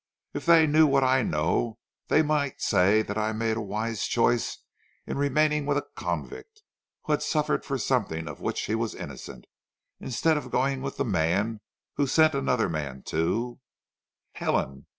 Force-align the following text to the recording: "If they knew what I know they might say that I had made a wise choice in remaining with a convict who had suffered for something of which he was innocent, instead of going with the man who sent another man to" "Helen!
"If 0.33 0.47
they 0.47 0.65
knew 0.65 0.87
what 0.87 1.03
I 1.03 1.21
know 1.21 1.77
they 2.07 2.23
might 2.23 2.59
say 2.59 3.03
that 3.03 3.19
I 3.19 3.27
had 3.27 3.35
made 3.35 3.55
a 3.55 3.61
wise 3.61 4.07
choice 4.07 4.57
in 5.05 5.15
remaining 5.19 5.67
with 5.67 5.77
a 5.77 5.85
convict 5.95 6.63
who 7.03 7.13
had 7.13 7.21
suffered 7.21 7.63
for 7.63 7.77
something 7.77 8.27
of 8.27 8.41
which 8.41 8.61
he 8.61 8.73
was 8.73 8.95
innocent, 8.95 9.45
instead 9.99 10.37
of 10.37 10.49
going 10.49 10.81
with 10.81 10.97
the 10.97 11.05
man 11.05 11.61
who 11.97 12.07
sent 12.07 12.33
another 12.33 12.67
man 12.67 13.03
to" 13.11 13.59
"Helen! 14.33 14.87